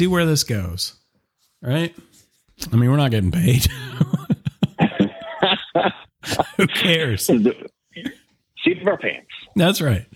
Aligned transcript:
see 0.00 0.06
where 0.06 0.24
this 0.24 0.44
goes. 0.44 0.94
Right? 1.60 1.94
I 2.72 2.76
mean, 2.76 2.90
we're 2.90 2.96
not 2.96 3.10
getting 3.10 3.30
paid. 3.30 3.66
Who 6.56 6.66
cares? 6.68 7.26
Seat 7.26 7.46
of 8.80 8.86
our 8.86 8.96
pants. 8.96 9.28
That's 9.56 9.82
right. 9.82 10.06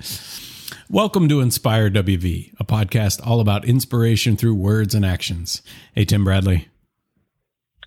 Welcome 0.88 1.28
to 1.28 1.42
Inspire 1.42 1.90
WV, 1.90 2.54
a 2.58 2.64
podcast 2.64 3.20
all 3.26 3.40
about 3.40 3.66
inspiration 3.66 4.38
through 4.38 4.54
words 4.54 4.94
and 4.94 5.04
actions. 5.04 5.60
Hey, 5.94 6.06
Tim 6.06 6.24
Bradley. 6.24 6.68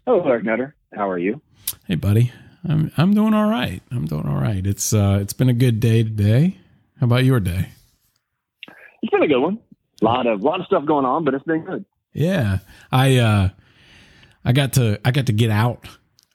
Hello, 0.05 0.23
Eric 0.23 0.43
Nutter. 0.43 0.75
How 0.93 1.09
are 1.09 1.17
you? 1.17 1.41
Hey, 1.87 1.95
buddy. 1.95 2.31
I'm 2.63 2.91
I'm 2.95 3.15
doing 3.15 3.33
all 3.33 3.49
right. 3.49 3.81
I'm 3.89 4.05
doing 4.05 4.27
all 4.27 4.39
right. 4.39 4.67
It's 4.67 4.93
uh 4.93 5.17
it's 5.19 5.33
been 5.33 5.49
a 5.49 5.53
good 5.53 5.79
day 5.79 6.03
today. 6.03 6.59
How 6.99 7.07
about 7.07 7.23
your 7.23 7.39
day? 7.39 7.69
It's 9.01 9.11
been 9.11 9.23
a 9.23 9.27
good 9.27 9.39
one. 9.39 9.57
A 10.01 10.05
lot 10.05 10.27
of 10.27 10.41
lot 10.41 10.59
of 10.59 10.65
stuff 10.65 10.85
going 10.85 11.05
on, 11.05 11.23
but 11.23 11.33
it's 11.33 11.43
been 11.43 11.61
good. 11.61 11.85
Yeah. 12.13 12.59
I 12.91 13.17
uh 13.17 13.49
I 14.45 14.51
got 14.51 14.73
to 14.73 14.99
I 15.03 15.11
got 15.11 15.25
to 15.27 15.33
get 15.33 15.49
out. 15.49 15.87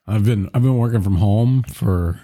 I've 0.06 0.24
been 0.24 0.50
I've 0.52 0.62
been 0.62 0.78
working 0.78 1.02
from 1.02 1.16
home 1.16 1.62
for 1.62 2.20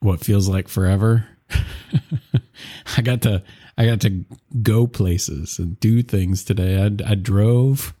what 0.00 0.20
feels 0.20 0.48
like 0.48 0.68
forever. 0.68 1.26
I 2.96 3.02
got 3.02 3.22
to 3.22 3.42
I 3.76 3.86
got 3.86 4.00
to 4.02 4.24
go 4.62 4.86
places 4.86 5.58
and 5.58 5.78
do 5.80 6.02
things 6.02 6.44
today. 6.44 6.80
I 6.80 7.10
I 7.10 7.14
drove, 7.14 7.94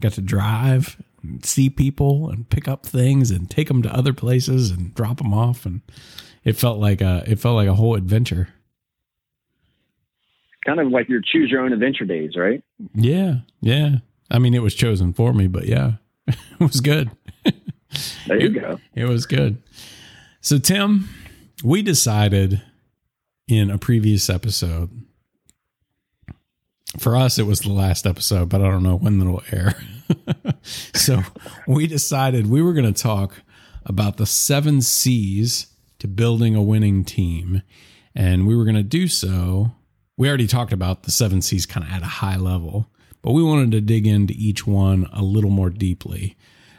got 0.00 0.12
to 0.12 0.20
drive, 0.20 1.00
see 1.42 1.70
people 1.70 2.30
and 2.30 2.48
pick 2.48 2.68
up 2.68 2.84
things 2.84 3.30
and 3.30 3.48
take 3.48 3.68
them 3.68 3.82
to 3.82 3.94
other 3.94 4.12
places 4.12 4.70
and 4.70 4.94
drop 4.94 5.18
them 5.18 5.32
off 5.32 5.66
and 5.66 5.82
it 6.44 6.56
felt 6.56 6.78
like 6.78 7.00
a 7.00 7.24
it 7.26 7.40
felt 7.40 7.56
like 7.56 7.68
a 7.68 7.74
whole 7.74 7.94
adventure. 7.94 8.48
Kind 10.66 10.80
of 10.80 10.88
like 10.88 11.08
your 11.08 11.20
choose 11.20 11.50
your 11.50 11.62
own 11.62 11.72
adventure 11.72 12.04
days, 12.04 12.36
right? 12.36 12.62
Yeah. 12.94 13.36
Yeah. 13.60 13.96
I 14.30 14.38
mean 14.38 14.54
it 14.54 14.62
was 14.62 14.74
chosen 14.74 15.12
for 15.12 15.32
me, 15.32 15.46
but 15.46 15.66
yeah. 15.66 15.92
it 16.26 16.60
was 16.60 16.80
good. 16.80 17.10
There 18.26 18.40
you 18.40 18.48
it, 18.48 18.60
go. 18.60 18.80
It 18.94 19.04
was 19.04 19.26
good. 19.26 19.62
So 20.40 20.58
Tim, 20.58 21.08
we 21.62 21.82
decided 21.82 22.62
in 23.48 23.70
a 23.70 23.78
previous 23.78 24.28
episode. 24.28 24.90
For 26.98 27.14
us, 27.14 27.38
it 27.38 27.44
was 27.44 27.60
the 27.60 27.72
last 27.72 28.06
episode, 28.06 28.48
but 28.48 28.60
I 28.60 28.64
don't 28.70 28.82
know 28.82 28.96
when 28.96 29.20
it'll 29.20 29.42
air. 29.52 29.74
so 30.94 31.22
we 31.66 31.86
decided 31.86 32.48
we 32.48 32.62
were 32.62 32.72
going 32.72 32.92
to 32.92 33.02
talk 33.02 33.42
about 33.84 34.16
the 34.16 34.26
seven 34.26 34.80
C's 34.80 35.66
to 35.98 36.08
building 36.08 36.54
a 36.54 36.62
winning 36.62 37.04
team. 37.04 37.62
And 38.14 38.46
we 38.46 38.56
were 38.56 38.64
going 38.64 38.76
to 38.76 38.82
do 38.82 39.08
so. 39.08 39.72
We 40.16 40.28
already 40.28 40.46
talked 40.46 40.72
about 40.72 41.02
the 41.02 41.10
seven 41.10 41.42
C's 41.42 41.66
kind 41.66 41.86
of 41.86 41.92
at 41.92 42.02
a 42.02 42.06
high 42.06 42.36
level, 42.36 42.88
but 43.22 43.32
we 43.32 43.42
wanted 43.42 43.72
to 43.72 43.80
dig 43.80 44.06
into 44.06 44.34
each 44.36 44.66
one 44.66 45.08
a 45.12 45.22
little 45.22 45.50
more 45.50 45.70
deeply 45.70 46.36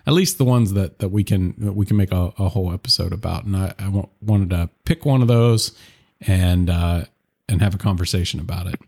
at 0.07 0.13
least 0.13 0.37
the 0.37 0.45
ones 0.45 0.73
that 0.73 0.99
that 0.99 1.09
we 1.09 1.23
can 1.23 1.53
that 1.57 1.73
we 1.73 1.85
can 1.85 1.97
make 1.97 2.11
a, 2.13 2.33
a 2.39 2.49
whole 2.49 2.73
episode 2.73 3.11
about. 3.11 3.43
And 3.43 3.55
I, 3.55 3.73
I 3.77 4.05
wanted 4.21 4.49
to 4.51 4.69
pick 4.85 5.05
one 5.05 5.21
of 5.21 5.27
those 5.27 5.77
and 6.21 6.69
uh, 6.69 7.03
and 7.49 7.61
have 7.61 7.75
a 7.75 7.77
conversation 7.77 8.39
about 8.39 8.67
it. 8.67 8.79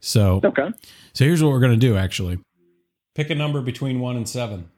So 0.00 0.40
okay. 0.44 0.70
So 1.12 1.24
here's 1.24 1.42
what 1.42 1.50
we're 1.50 1.60
gonna 1.60 1.76
do. 1.76 1.96
Actually, 1.96 2.38
pick 3.14 3.28
a 3.28 3.34
number 3.34 3.60
between 3.60 3.98
one 3.98 4.16
and 4.16 4.28
seven. 4.28 4.70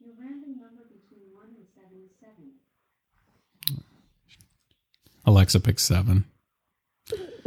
Your 0.00 0.14
random 0.18 0.58
number 0.58 0.82
between 0.90 1.32
1 1.32 1.44
and 1.56 1.66
7 1.72 1.88
is 2.04 2.10
7. 3.68 3.84
Alexa 5.26 5.60
picks 5.60 5.84
seven. 5.84 6.24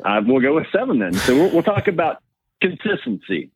Uh, 0.03 0.21
we'll 0.25 0.41
go 0.41 0.55
with 0.55 0.67
seven 0.71 0.99
then. 0.99 1.13
So 1.13 1.35
we'll, 1.35 1.51
we'll 1.51 1.63
talk 1.63 1.87
about 1.87 2.21
consistency 2.61 3.51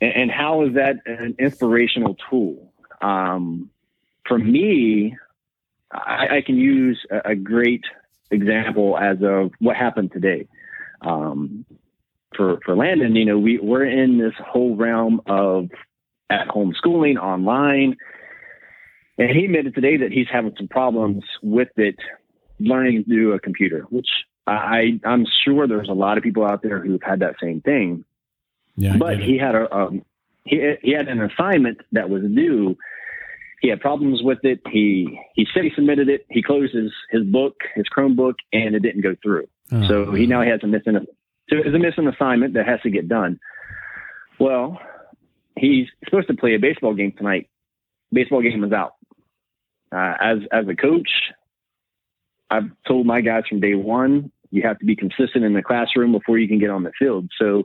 and, 0.00 0.12
and, 0.12 0.30
how 0.30 0.62
is 0.64 0.74
that 0.74 0.96
an 1.06 1.36
inspirational 1.38 2.16
tool? 2.28 2.72
Um, 3.00 3.70
for 4.26 4.38
me, 4.38 5.16
I, 5.92 6.36
I, 6.36 6.42
can 6.44 6.56
use 6.56 7.00
a, 7.10 7.30
a, 7.30 7.34
great 7.34 7.84
example 8.30 8.98
as 8.98 9.18
of 9.22 9.52
what 9.58 9.76
happened 9.76 10.12
today. 10.12 10.46
Um, 11.00 11.64
for 12.36 12.58
for 12.64 12.76
Landon, 12.76 13.16
you 13.16 13.24
know, 13.24 13.38
we 13.38 13.58
we're 13.58 13.86
in 13.86 14.18
this 14.18 14.34
whole 14.38 14.76
realm 14.76 15.20
of 15.26 15.70
at 16.28 16.48
home 16.48 16.74
schooling 16.76 17.16
online, 17.16 17.96
and 19.16 19.30
he 19.30 19.46
admitted 19.46 19.74
today 19.74 19.96
that 19.98 20.12
he's 20.12 20.26
having 20.30 20.54
some 20.58 20.68
problems 20.68 21.24
with 21.42 21.68
it 21.76 21.96
learning 22.60 23.04
do 23.08 23.32
a 23.32 23.40
computer, 23.40 23.86
which 23.90 24.08
I, 24.48 25.00
I'm 25.04 25.26
sure 25.44 25.66
there's 25.66 25.88
a 25.88 25.94
lot 25.94 26.18
of 26.18 26.24
people 26.24 26.44
out 26.44 26.62
there 26.62 26.80
who've 26.80 27.02
had 27.02 27.20
that 27.20 27.36
same 27.42 27.60
thing. 27.60 28.04
Yeah, 28.76 28.96
but 28.96 29.18
he 29.18 29.38
had 29.38 29.54
a 29.54 29.74
um, 29.74 30.04
he 30.44 30.74
he 30.82 30.92
had 30.92 31.08
an 31.08 31.20
assignment 31.20 31.80
that 31.92 32.08
was 32.08 32.22
due. 32.22 32.76
He 33.60 33.68
had 33.68 33.80
problems 33.80 34.22
with 34.22 34.38
it. 34.44 34.60
He 34.70 35.20
he 35.34 35.46
said 35.52 35.64
he 35.64 35.70
submitted 35.74 36.08
it. 36.08 36.26
He 36.30 36.42
closed 36.42 36.74
his 36.74 36.92
his 37.10 37.24
book, 37.24 37.56
his 37.74 37.86
Chromebook, 37.88 38.34
and 38.52 38.74
it 38.74 38.80
didn't 38.80 39.02
go 39.02 39.16
through. 39.22 39.48
Oh. 39.72 39.88
So 39.88 40.12
he 40.12 40.26
now 40.26 40.42
has 40.42 40.60
a 40.62 40.66
missing 40.66 40.94
so 41.50 41.56
it's 41.56 41.74
a 41.74 41.78
missing 41.78 42.06
assignment 42.06 42.54
that 42.54 42.66
has 42.66 42.80
to 42.82 42.90
get 42.90 43.08
done. 43.08 43.40
Well, 44.38 44.80
he's 45.56 45.86
supposed 46.04 46.28
to 46.28 46.34
play 46.34 46.54
a 46.54 46.58
baseball 46.58 46.94
game 46.94 47.12
tonight. 47.16 47.48
Baseball 48.12 48.42
game 48.42 48.62
is 48.64 48.72
out. 48.72 48.94
Uh, 49.90 50.14
as 50.20 50.38
as 50.52 50.68
a 50.68 50.76
coach, 50.76 51.08
I've 52.50 52.70
told 52.86 53.06
my 53.06 53.22
guys 53.22 53.44
from 53.48 53.60
day 53.60 53.74
one, 53.74 54.30
you 54.50 54.62
have 54.62 54.78
to 54.78 54.84
be 54.84 54.96
consistent 54.96 55.44
in 55.44 55.54
the 55.54 55.62
classroom 55.62 56.12
before 56.12 56.38
you 56.38 56.48
can 56.48 56.58
get 56.58 56.70
on 56.70 56.82
the 56.82 56.92
field. 56.98 57.30
So 57.38 57.64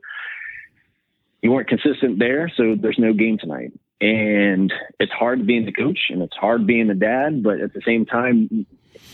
you 1.42 1.52
weren't 1.52 1.68
consistent 1.68 2.20
there, 2.20 2.52
so 2.56 2.76
there's 2.80 3.00
no 3.00 3.14
game 3.14 3.38
tonight. 3.38 3.72
And 4.02 4.74
it's 5.00 5.12
hard 5.12 5.46
being 5.48 5.66
the 5.66 5.72
coach 5.72 6.00
and 6.10 6.22
it's 6.22 6.36
hard 6.36 6.68
being 6.68 6.88
the 6.88 6.94
dad, 6.94 7.44
but 7.44 7.62
at 7.62 7.74
the 7.74 7.82
same 7.86 8.06
time, 8.06 8.66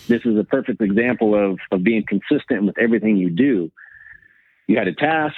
this 0.07 0.21
is 0.25 0.37
a 0.37 0.43
perfect 0.43 0.81
example 0.81 1.35
of, 1.35 1.59
of 1.71 1.83
being 1.83 2.03
consistent 2.07 2.65
with 2.65 2.77
everything 2.79 3.17
you 3.17 3.29
do. 3.29 3.71
You 4.67 4.77
had 4.77 4.87
a 4.87 4.93
task. 4.93 5.37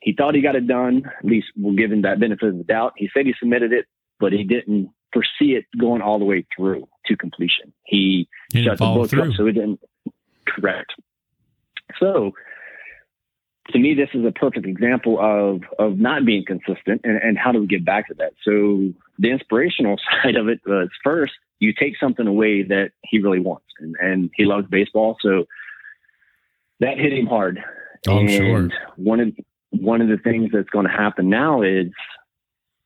He 0.00 0.12
thought 0.12 0.34
he 0.34 0.42
got 0.42 0.56
it 0.56 0.66
done. 0.66 1.04
At 1.18 1.24
least 1.24 1.48
we'll 1.56 1.76
give 1.76 1.90
him 1.92 2.02
that 2.02 2.20
benefit 2.20 2.48
of 2.48 2.58
the 2.58 2.64
doubt. 2.64 2.94
He 2.96 3.08
said 3.14 3.26
he 3.26 3.34
submitted 3.38 3.72
it, 3.72 3.86
but 4.20 4.32
he 4.32 4.44
didn't 4.44 4.90
foresee 5.12 5.54
it 5.54 5.64
going 5.78 6.02
all 6.02 6.18
the 6.18 6.24
way 6.24 6.44
through 6.56 6.88
to 7.06 7.16
completion. 7.16 7.72
He, 7.84 8.28
he 8.52 8.64
shut 8.64 8.78
the 8.78 8.84
book 8.84 9.10
through. 9.10 9.30
up, 9.30 9.36
so 9.36 9.46
it 9.46 9.52
didn't. 9.52 9.80
Correct. 10.46 10.92
So 11.98 12.32
to 13.70 13.78
me, 13.78 13.94
this 13.94 14.10
is 14.12 14.24
a 14.24 14.32
perfect 14.32 14.66
example 14.66 15.18
of 15.18 15.62
of 15.78 15.98
not 15.98 16.24
being 16.24 16.44
consistent, 16.44 17.00
and, 17.04 17.16
and 17.22 17.38
how 17.38 17.52
do 17.52 17.60
we 17.60 17.66
get 17.66 17.84
back 17.84 18.08
to 18.08 18.14
that? 18.14 18.32
So 18.44 18.92
the 19.18 19.30
inspirational 19.30 19.96
side 20.22 20.36
of 20.36 20.48
it 20.48 20.60
uh, 20.66 20.70
was 20.70 20.88
first 21.02 21.32
you 21.60 21.72
take 21.72 21.94
something 21.98 22.26
away 22.26 22.62
that 22.62 22.90
he 23.02 23.20
really 23.20 23.40
wants, 23.40 23.66
and, 23.78 23.96
and 24.00 24.30
he 24.34 24.44
loves 24.44 24.66
baseball, 24.68 25.16
so 25.22 25.44
that 26.80 26.98
hit 26.98 27.12
him 27.12 27.26
hard. 27.26 27.62
Oh, 28.06 28.18
and 28.18 28.30
sure. 28.30 28.68
One 28.96 29.20
of 29.20 29.32
one 29.70 30.00
of 30.00 30.08
the 30.08 30.18
things 30.18 30.50
that's 30.52 30.70
going 30.70 30.86
to 30.86 30.92
happen 30.92 31.30
now 31.30 31.62
is 31.62 31.90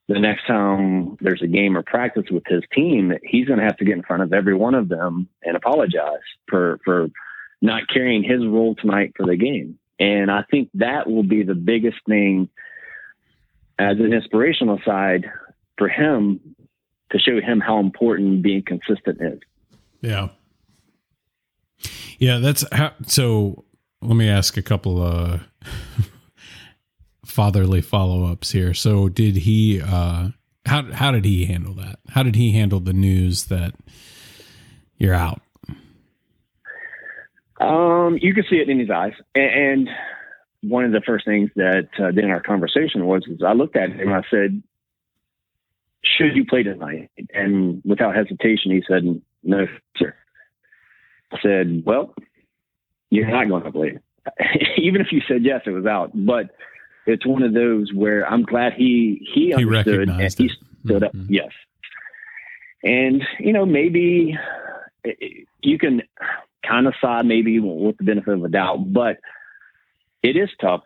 the 0.07 0.19
next 0.19 0.47
time 0.47 1.17
there's 1.19 1.41
a 1.41 1.47
game 1.47 1.77
or 1.77 1.83
practice 1.83 2.25
with 2.31 2.43
his 2.47 2.63
team, 2.73 3.13
he's 3.23 3.47
going 3.47 3.59
to 3.59 3.65
have 3.65 3.77
to 3.77 3.85
get 3.85 3.97
in 3.97 4.03
front 4.03 4.23
of 4.23 4.33
every 4.33 4.55
one 4.55 4.73
of 4.75 4.89
them 4.89 5.27
and 5.43 5.57
apologize 5.57 6.17
for 6.47 6.79
for 6.85 7.09
not 7.61 7.83
carrying 7.91 8.23
his 8.23 8.45
role 8.45 8.75
tonight 8.75 9.13
for 9.15 9.25
the 9.25 9.35
game. 9.35 9.77
And 9.99 10.31
I 10.31 10.43
think 10.49 10.69
that 10.75 11.09
will 11.09 11.23
be 11.23 11.43
the 11.43 11.55
biggest 11.55 11.97
thing 12.07 12.49
as 13.77 13.97
an 13.99 14.13
inspirational 14.13 14.79
side 14.85 15.29
for 15.77 15.89
him 15.89 16.55
to 17.11 17.19
show 17.19 17.41
him 17.41 17.59
how 17.59 17.79
important 17.79 18.41
being 18.41 18.63
consistent 18.63 19.19
is. 19.21 19.39
Yeah. 20.01 20.29
Yeah, 22.17 22.37
that's 22.39 22.65
how 22.71 22.93
so 23.07 23.63
let 24.01 24.15
me 24.15 24.29
ask 24.29 24.57
a 24.57 24.61
couple 24.61 25.01
of 25.01 25.41
fatherly 27.25 27.81
follow-ups 27.81 28.51
here. 28.51 28.73
So 28.73 29.09
did 29.09 29.37
he 29.37 29.81
uh 29.81 30.29
how 30.65 30.91
how 30.91 31.11
did 31.11 31.25
he 31.25 31.45
handle 31.45 31.73
that? 31.75 31.99
How 32.09 32.23
did 32.23 32.35
he 32.35 32.51
handle 32.51 32.79
the 32.79 32.93
news 32.93 33.45
that 33.45 33.73
you're 34.97 35.13
out? 35.13 35.41
Um, 37.59 38.17
you 38.21 38.33
could 38.33 38.45
see 38.49 38.57
it 38.57 38.69
in 38.69 38.79
his 38.79 38.89
eyes. 38.89 39.13
And, 39.35 39.89
one 40.61 40.83
of 40.83 40.91
the 40.91 41.01
first 41.05 41.25
things 41.25 41.49
that 41.55 41.89
uh, 41.99 42.09
in 42.09 42.29
our 42.29 42.41
conversation 42.41 43.05
was, 43.05 43.23
is 43.27 43.41
I 43.45 43.53
looked 43.53 43.75
at 43.75 43.91
him 43.91 43.99
and 43.99 44.13
I 44.13 44.21
said, 44.29 44.61
should 46.03 46.35
you 46.35 46.45
play 46.45 46.63
tonight? 46.63 47.09
And 47.33 47.81
without 47.85 48.15
hesitation, 48.15 48.71
he 48.71 48.83
said, 48.87 49.03
no, 49.43 49.67
sir. 49.97 50.15
I 51.31 51.37
said, 51.41 51.83
well, 51.85 52.13
you're 53.09 53.29
not 53.29 53.47
going 53.47 53.63
to 53.63 53.71
play. 53.71 53.99
Even 54.77 55.01
if 55.01 55.11
you 55.11 55.21
said 55.27 55.43
yes, 55.43 55.61
it 55.65 55.71
was 55.71 55.85
out. 55.85 56.11
But 56.13 56.51
it's 57.05 57.25
one 57.25 57.43
of 57.43 57.53
those 57.53 57.93
where 57.93 58.27
I'm 58.27 58.43
glad 58.43 58.73
he 58.73 59.25
he, 59.33 59.47
he 59.47 59.53
understood 59.53 60.09
and 60.09 60.21
he 60.21 60.49
stood 60.85 61.03
up. 61.03 61.13
Mm-hmm. 61.13 61.33
Yes, 61.33 61.51
and 62.83 63.23
you 63.39 63.53
know 63.53 63.65
maybe 63.65 64.37
you 65.61 65.79
can 65.79 66.03
kind 66.65 66.87
of 66.87 66.93
side 67.01 67.25
maybe 67.25 67.59
with 67.59 67.97
the 67.97 68.03
benefit 68.03 68.33
of 68.33 68.43
a 68.43 68.49
doubt, 68.49 68.91
but 68.93 69.17
it 70.23 70.35
is 70.35 70.49
tough 70.59 70.83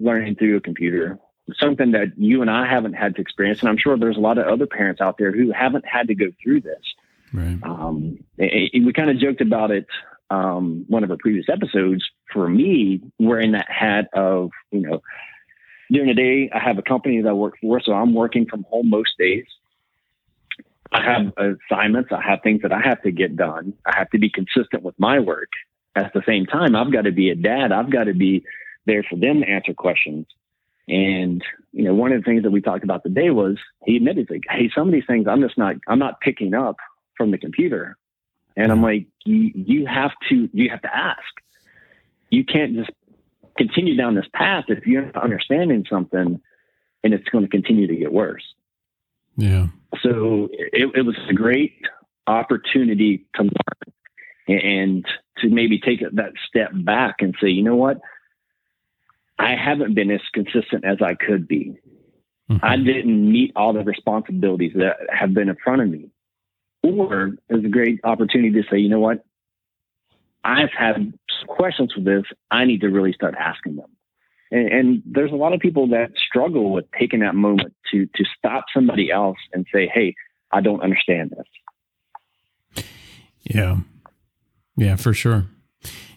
learning 0.00 0.36
through 0.36 0.56
a 0.56 0.60
computer, 0.60 1.18
something 1.58 1.92
that 1.92 2.12
you 2.16 2.42
and 2.42 2.50
I 2.50 2.66
haven't 2.66 2.94
had 2.94 3.16
to 3.16 3.20
experience. 3.20 3.60
And 3.60 3.68
I'm 3.68 3.78
sure 3.78 3.96
there's 3.96 4.16
a 4.16 4.20
lot 4.20 4.38
of 4.38 4.46
other 4.46 4.66
parents 4.66 5.00
out 5.00 5.16
there 5.18 5.32
who 5.32 5.50
haven't 5.52 5.86
had 5.86 6.08
to 6.08 6.14
go 6.14 6.26
through 6.42 6.60
this. 6.60 6.82
Right. 7.32 7.58
Um, 7.62 8.18
and- 8.38 8.70
and 8.72 8.86
we 8.86 8.92
kind 8.92 9.10
of 9.10 9.18
joked 9.18 9.40
about 9.40 9.70
it 9.70 9.86
um, 10.30 10.84
one 10.88 11.04
of 11.04 11.10
our 11.10 11.16
previous 11.16 11.48
episodes. 11.48 12.04
For 12.32 12.48
me, 12.48 13.00
wearing 13.18 13.52
that 13.52 13.70
hat 13.70 14.08
of, 14.12 14.50
you 14.70 14.80
know, 14.80 15.02
during 15.90 16.08
the 16.08 16.14
day, 16.14 16.50
I 16.52 16.58
have 16.58 16.76
a 16.76 16.82
company 16.82 17.22
that 17.22 17.28
I 17.28 17.32
work 17.32 17.54
for, 17.60 17.80
so 17.80 17.92
I'm 17.92 18.12
working 18.12 18.44
from 18.44 18.64
home 18.64 18.90
most 18.90 19.12
days. 19.18 19.46
I 20.92 21.02
have 21.02 21.32
assignments, 21.36 22.10
I 22.12 22.22
have 22.22 22.40
things 22.42 22.62
that 22.62 22.72
I 22.72 22.80
have 22.80 23.02
to 23.02 23.10
get 23.10 23.36
done. 23.36 23.74
I 23.84 23.96
have 23.96 24.10
to 24.10 24.18
be 24.18 24.30
consistent 24.30 24.82
with 24.82 24.94
my 24.98 25.18
work. 25.18 25.50
At 25.96 26.12
the 26.14 26.22
same 26.26 26.46
time, 26.46 26.76
I've 26.76 26.92
got 26.92 27.02
to 27.02 27.12
be 27.12 27.30
a 27.30 27.34
dad. 27.34 27.72
I've 27.72 27.90
got 27.90 28.04
to 28.04 28.14
be 28.14 28.44
there 28.86 29.02
for 29.02 29.16
them 29.16 29.40
to 29.40 29.48
answer 29.48 29.74
questions. 29.74 30.26
And 30.88 31.42
you 31.72 31.84
know, 31.84 31.94
one 31.94 32.12
of 32.12 32.20
the 32.20 32.24
things 32.24 32.42
that 32.44 32.50
we 32.50 32.62
talked 32.62 32.84
about 32.84 33.02
today 33.02 33.30
was 33.30 33.58
he 33.84 33.96
admitted, 33.96 34.28
like, 34.30 34.44
"Hey, 34.48 34.70
some 34.74 34.88
of 34.88 34.92
these 34.92 35.06
things 35.06 35.26
I'm 35.28 35.42
just 35.42 35.58
not, 35.58 35.76
I'm 35.86 35.98
not 35.98 36.20
picking 36.20 36.54
up 36.54 36.76
from 37.16 37.30
the 37.30 37.38
computer." 37.38 37.96
And 38.56 38.72
I'm 38.72 38.82
like, 38.82 39.06
"You, 39.24 39.50
you 39.54 39.86
have 39.86 40.12
to, 40.30 40.48
you 40.52 40.70
have 40.70 40.82
to 40.82 40.96
ask. 40.96 41.18
You 42.30 42.44
can't 42.44 42.74
just 42.74 42.90
continue 43.56 43.96
down 43.96 44.14
this 44.14 44.28
path 44.32 44.64
if 44.68 44.86
you're 44.86 45.04
not 45.06 45.22
understanding 45.22 45.84
something, 45.90 46.40
and 47.04 47.14
it's 47.14 47.28
going 47.28 47.44
to 47.44 47.50
continue 47.50 47.86
to 47.86 47.96
get 47.96 48.12
worse." 48.12 48.44
Yeah. 49.38 49.68
So 50.02 50.48
it, 50.52 50.90
it 50.94 51.06
was 51.06 51.16
a 51.30 51.32
great 51.32 51.80
opportunity 52.26 53.24
to 53.36 53.44
learn 53.44 54.60
and 54.60 55.06
to 55.38 55.48
maybe 55.48 55.78
take 55.78 56.00
that 56.00 56.32
step 56.46 56.70
back 56.74 57.16
and 57.20 57.34
say, 57.40 57.48
you 57.48 57.62
know 57.62 57.76
what? 57.76 57.98
I 59.38 59.54
haven't 59.54 59.94
been 59.94 60.10
as 60.10 60.20
consistent 60.34 60.84
as 60.84 60.98
I 61.00 61.14
could 61.14 61.46
be. 61.46 61.76
Mhm. 62.50 62.60
I 62.62 62.76
didn't 62.76 63.30
meet 63.30 63.52
all 63.54 63.72
the 63.72 63.84
responsibilities 63.84 64.72
that 64.74 64.96
have 65.12 65.32
been 65.32 65.48
in 65.48 65.56
front 65.62 65.82
of 65.82 65.88
me. 65.88 66.10
Or 66.82 67.36
it's 67.48 67.64
a 67.64 67.68
great 67.68 68.00
opportunity 68.04 68.60
to 68.60 68.68
say, 68.68 68.78
you 68.78 68.88
know 68.88 69.00
what? 69.00 69.24
I've 70.42 70.72
had 70.76 71.12
questions 71.46 71.92
for 71.92 72.00
this. 72.00 72.24
I 72.50 72.64
need 72.64 72.80
to 72.80 72.88
really 72.88 73.12
start 73.12 73.34
asking 73.38 73.76
them. 73.76 73.90
And, 74.50 74.68
and 74.68 75.02
there's 75.04 75.32
a 75.32 75.36
lot 75.36 75.52
of 75.52 75.60
people 75.60 75.88
that 75.88 76.10
struggle 76.16 76.72
with 76.72 76.86
taking 76.98 77.20
that 77.20 77.34
moment 77.34 77.74
to 77.92 78.06
to 78.06 78.24
stop 78.36 78.64
somebody 78.72 79.10
else 79.10 79.38
and 79.52 79.66
say, 79.72 79.90
"Hey, 79.92 80.14
I 80.52 80.60
don't 80.60 80.80
understand 80.80 81.34
this." 81.36 82.84
Yeah. 83.42 83.78
Yeah, 84.76 84.96
for 84.96 85.12
sure. 85.12 85.46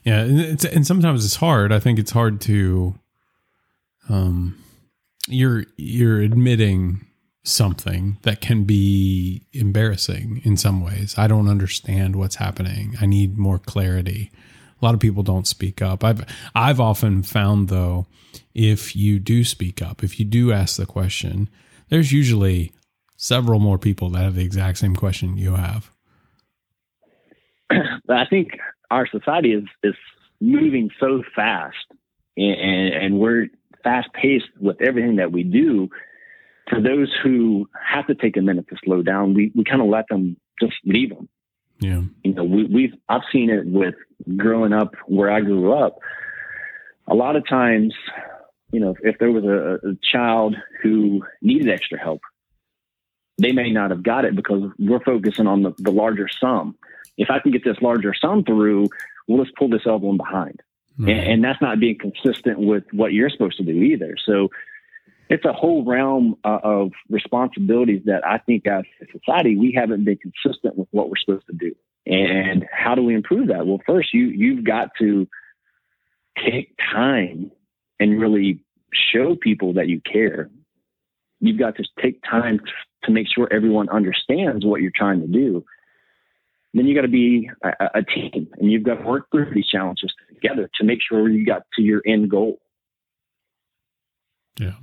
Yeah, 0.03 0.21
and, 0.21 0.65
and 0.65 0.87
sometimes 0.87 1.25
it's 1.25 1.35
hard. 1.35 1.71
I 1.71 1.79
think 1.79 1.99
it's 1.99 2.11
hard 2.11 2.41
to 2.41 2.95
um 4.09 4.57
you're 5.27 5.65
you're 5.77 6.21
admitting 6.21 7.05
something 7.43 8.17
that 8.21 8.41
can 8.41 8.63
be 8.63 9.47
embarrassing 9.53 10.41
in 10.43 10.57
some 10.57 10.81
ways. 10.81 11.15
I 11.17 11.27
don't 11.27 11.49
understand 11.49 12.15
what's 12.15 12.35
happening. 12.35 12.95
I 13.01 13.05
need 13.07 13.37
more 13.37 13.57
clarity. 13.57 14.31
A 14.81 14.85
lot 14.85 14.93
of 14.93 14.99
people 14.99 15.23
don't 15.23 15.47
speak 15.47 15.81
up. 15.81 16.03
I've 16.03 16.25
I've 16.55 16.79
often 16.79 17.23
found 17.23 17.69
though 17.69 18.07
if 18.53 18.95
you 18.95 19.19
do 19.19 19.43
speak 19.43 19.81
up, 19.81 20.03
if 20.03 20.19
you 20.19 20.25
do 20.25 20.51
ask 20.51 20.77
the 20.77 20.85
question, 20.85 21.49
there's 21.89 22.11
usually 22.11 22.71
several 23.15 23.59
more 23.59 23.77
people 23.77 24.09
that 24.09 24.23
have 24.23 24.35
the 24.35 24.43
exact 24.43 24.79
same 24.79 24.95
question 24.95 25.37
you 25.37 25.55
have. 25.55 25.91
But 28.05 28.17
I 28.17 28.25
think 28.25 28.57
our 28.89 29.07
society 29.07 29.53
is 29.53 29.63
is 29.83 29.95
moving 30.41 30.89
so 30.99 31.23
fast, 31.35 31.85
and, 32.35 32.93
and 32.93 33.19
we're 33.19 33.47
fast 33.83 34.09
paced 34.13 34.49
with 34.59 34.81
everything 34.81 35.17
that 35.17 35.31
we 35.31 35.43
do. 35.43 35.89
For 36.69 36.81
those 36.81 37.09
who 37.23 37.69
have 37.85 38.07
to 38.07 38.15
take 38.15 38.37
a 38.37 38.41
minute 38.41 38.67
to 38.69 38.77
slow 38.83 39.01
down, 39.01 39.33
we, 39.33 39.51
we 39.55 39.63
kind 39.63 39.81
of 39.81 39.87
let 39.87 40.05
them 40.09 40.37
just 40.59 40.75
leave 40.85 41.09
them. 41.09 41.27
Yeah. 41.81 42.03
You 42.23 42.33
know, 42.33 42.43
we, 42.43 42.65
we've 42.65 42.93
I've 43.09 43.23
seen 43.31 43.49
it 43.49 43.65
with 43.65 43.95
growing 44.37 44.71
up 44.71 44.95
where 45.07 45.31
I 45.31 45.41
grew 45.41 45.73
up. 45.73 45.97
A 47.07 47.15
lot 47.15 47.35
of 47.35 47.47
times, 47.47 47.93
you 48.71 48.79
know, 48.79 48.95
if 49.01 49.17
there 49.17 49.31
was 49.31 49.43
a, 49.43 49.89
a 49.89 49.93
child 50.13 50.55
who 50.81 51.23
needed 51.41 51.69
extra 51.69 51.99
help, 51.99 52.21
they 53.41 53.51
may 53.51 53.71
not 53.71 53.89
have 53.89 54.03
got 54.03 54.25
it 54.25 54.35
because 54.35 54.71
we're 54.77 55.03
focusing 55.03 55.47
on 55.47 55.63
the, 55.63 55.73
the 55.79 55.91
larger 55.91 56.27
sum. 56.39 56.77
If 57.17 57.29
I 57.31 57.39
can 57.39 57.51
get 57.51 57.63
this 57.63 57.81
larger 57.81 58.13
sum 58.13 58.43
through, 58.43 58.87
we'll 59.27 59.43
just 59.43 59.57
pull 59.57 59.69
this 59.69 59.81
other 59.85 59.97
one 59.97 60.17
behind. 60.17 60.61
Right. 60.99 61.17
And, 61.17 61.27
and 61.27 61.43
that's 61.43 61.61
not 61.61 61.79
being 61.79 61.97
consistent 61.97 62.59
with 62.59 62.83
what 62.91 63.11
you're 63.11 63.29
supposed 63.29 63.57
to 63.57 63.63
do 63.63 63.71
either. 63.71 64.15
So 64.23 64.49
it's 65.31 65.45
a 65.45 65.53
whole 65.53 65.85
realm 65.85 66.35
uh, 66.43 66.59
of 66.61 66.91
responsibilities 67.09 68.01
that 68.05 68.27
I 68.27 68.37
think 68.37 68.67
as 68.67 68.83
a 69.01 69.05
society 69.17 69.55
we 69.55 69.71
haven't 69.71 70.03
been 70.03 70.17
consistent 70.17 70.77
with 70.77 70.89
what 70.91 71.09
we're 71.09 71.15
supposed 71.23 71.47
to 71.47 71.53
do. 71.53 71.73
And 72.05 72.65
how 72.69 72.95
do 72.95 73.03
we 73.03 73.15
improve 73.15 73.47
that? 73.47 73.65
Well, 73.65 73.79
first 73.85 74.13
you 74.13 74.25
you've 74.25 74.65
got 74.65 74.89
to 74.99 75.27
take 76.37 76.75
time 76.93 77.49
and 77.97 78.19
really 78.19 78.59
show 78.93 79.35
people 79.35 79.73
that 79.73 79.87
you 79.87 80.01
care. 80.01 80.49
You've 81.39 81.59
got 81.59 81.77
to 81.77 81.85
take 82.01 82.21
time 82.29 82.59
to 83.03 83.11
make 83.11 83.27
sure 83.33 83.47
everyone 83.51 83.87
understands 83.87 84.65
what 84.65 84.81
you're 84.81 84.91
trying 84.93 85.21
to 85.21 85.27
do. 85.27 85.63
Then 86.73 86.87
you 86.87 86.95
got 86.95 87.01
to 87.01 87.07
be 87.07 87.49
a, 87.63 87.69
a 87.95 88.03
team, 88.03 88.47
and 88.59 88.71
you've 88.71 88.83
got 88.83 88.95
to 88.95 89.05
work 89.05 89.27
through 89.31 89.51
these 89.53 89.67
challenges 89.67 90.13
together 90.29 90.69
to 90.79 90.85
make 90.85 90.99
sure 91.01 91.29
you 91.29 91.45
got 91.45 91.63
to 91.75 91.81
your 91.81 92.01
end 92.05 92.29
goal. 92.29 92.59
Yeah, 94.59 94.75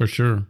for 0.00 0.06
sure. 0.06 0.46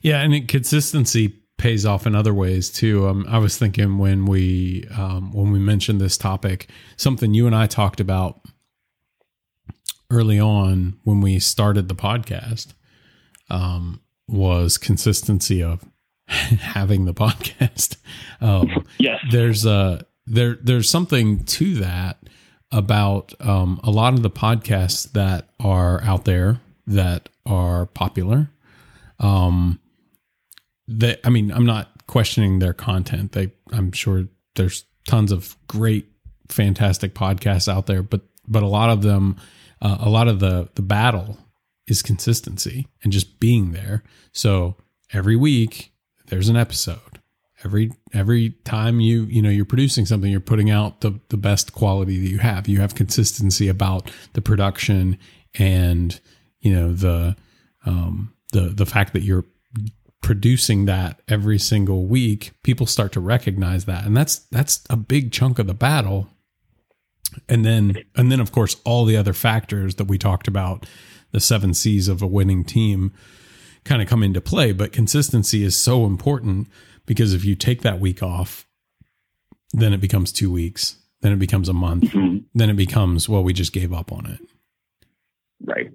Yeah, 0.00 0.22
and 0.22 0.32
it, 0.34 0.48
consistency 0.48 1.34
pays 1.58 1.84
off 1.84 2.06
in 2.06 2.14
other 2.14 2.32
ways 2.32 2.70
too. 2.70 3.06
Um, 3.06 3.26
I 3.28 3.36
was 3.36 3.58
thinking 3.58 3.98
when 3.98 4.24
we 4.24 4.86
um, 4.96 5.30
when 5.34 5.52
we 5.52 5.58
mentioned 5.58 6.00
this 6.00 6.16
topic, 6.16 6.70
something 6.96 7.34
you 7.34 7.46
and 7.46 7.54
I 7.54 7.66
talked 7.66 8.00
about 8.00 8.40
early 10.10 10.40
on 10.40 10.98
when 11.04 11.20
we 11.20 11.38
started 11.38 11.88
the 11.88 11.94
podcast 11.94 12.68
um, 13.50 14.00
was 14.26 14.78
consistency 14.78 15.62
of 15.62 15.84
having 16.28 17.04
the 17.04 17.14
podcast. 17.14 17.96
Um, 18.40 18.84
Yes. 18.98 19.20
there's 19.30 19.64
a 19.64 20.04
there 20.26 20.58
there's 20.62 20.90
something 20.90 21.44
to 21.44 21.74
that 21.76 22.18
about 22.70 23.32
um, 23.40 23.80
a 23.82 23.90
lot 23.90 24.12
of 24.14 24.22
the 24.22 24.30
podcasts 24.30 25.10
that 25.12 25.48
are 25.58 26.02
out 26.02 26.24
there 26.26 26.60
that 26.86 27.30
are 27.46 27.86
popular. 27.86 28.50
Um, 29.18 29.80
that 30.88 31.20
I 31.24 31.30
mean, 31.30 31.50
I'm 31.50 31.66
not 31.66 32.06
questioning 32.06 32.58
their 32.58 32.72
content. 32.72 33.32
They, 33.32 33.52
I'm 33.72 33.92
sure 33.92 34.24
there's 34.54 34.84
tons 35.06 35.32
of 35.32 35.56
great, 35.68 36.06
fantastic 36.48 37.14
podcasts 37.14 37.68
out 37.72 37.86
there, 37.86 38.02
but 38.02 38.22
but 38.48 38.62
a 38.62 38.68
lot 38.68 38.90
of 38.90 39.02
them, 39.02 39.36
uh, 39.80 39.98
a 40.00 40.10
lot 40.10 40.28
of 40.28 40.40
the 40.40 40.68
the 40.74 40.82
battle 40.82 41.38
is 41.86 42.02
consistency 42.02 42.88
and 43.02 43.12
just 43.12 43.38
being 43.40 43.72
there. 43.72 44.02
So 44.32 44.76
every 45.12 45.36
week 45.36 45.92
there's 46.26 46.48
an 46.48 46.56
episode. 46.56 47.20
Every 47.64 47.90
every 48.12 48.50
time 48.64 49.00
you 49.00 49.24
you 49.24 49.40
know 49.42 49.50
you're 49.50 49.64
producing 49.64 50.06
something, 50.06 50.30
you're 50.30 50.40
putting 50.40 50.70
out 50.70 51.00
the 51.00 51.18
the 51.30 51.36
best 51.36 51.72
quality 51.72 52.20
that 52.20 52.28
you 52.28 52.38
have. 52.38 52.68
You 52.68 52.80
have 52.80 52.94
consistency 52.94 53.68
about 53.68 54.10
the 54.34 54.42
production 54.42 55.18
and 55.58 56.20
you 56.60 56.74
know 56.74 56.92
the 56.92 57.36
um, 57.84 58.32
the 58.52 58.62
the 58.70 58.86
fact 58.86 59.12
that 59.12 59.22
you're 59.22 59.44
producing 60.22 60.86
that 60.86 61.20
every 61.28 61.58
single 61.58 62.06
week. 62.06 62.52
People 62.62 62.86
start 62.86 63.12
to 63.12 63.20
recognize 63.20 63.84
that, 63.84 64.04
and 64.04 64.16
that's 64.16 64.38
that's 64.50 64.84
a 64.90 64.96
big 64.96 65.32
chunk 65.32 65.58
of 65.58 65.66
the 65.66 65.74
battle. 65.74 66.28
And 67.48 67.64
then 67.64 67.96
and 68.14 68.30
then 68.32 68.40
of 68.40 68.52
course 68.52 68.76
all 68.84 69.04
the 69.04 69.16
other 69.16 69.32
factors 69.32 69.96
that 69.96 70.06
we 70.08 70.16
talked 70.18 70.48
about, 70.48 70.86
the 71.32 71.40
seven 71.40 71.74
C's 71.74 72.08
of 72.08 72.22
a 72.22 72.26
winning 72.26 72.64
team 72.64 73.12
kind 73.84 74.00
of 74.02 74.08
come 74.08 74.22
into 74.22 74.40
play. 74.40 74.72
But 74.72 74.92
consistency 74.92 75.62
is 75.62 75.76
so 75.76 76.06
important 76.06 76.68
because 77.04 77.34
if 77.34 77.44
you 77.44 77.54
take 77.54 77.82
that 77.82 78.00
week 78.00 78.22
off, 78.22 78.66
then 79.72 79.92
it 79.92 80.00
becomes 80.00 80.32
two 80.32 80.50
weeks, 80.50 80.96
then 81.20 81.32
it 81.32 81.38
becomes 81.38 81.68
a 81.68 81.72
month, 81.72 82.04
Mhm. 82.04 82.44
then 82.54 82.70
it 82.70 82.74
becomes, 82.76 83.28
well, 83.28 83.44
we 83.44 83.52
just 83.52 83.72
gave 83.72 83.92
up 83.92 84.10
on 84.12 84.26
it. 84.26 84.40
Right. 85.62 85.90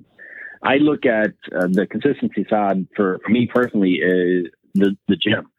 I 0.64 0.76
look 0.78 1.06
at 1.06 1.34
uh, 1.56 1.68
the 1.68 1.88
consistency 1.90 2.46
side 2.50 2.88
for, 2.96 3.20
for 3.24 3.32
me 3.32 3.48
personally 3.52 3.94
is 3.94 4.48
the, 4.74 4.96
the 5.08 5.16
gym. 5.16 5.50